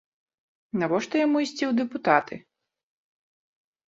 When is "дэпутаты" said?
1.79-2.39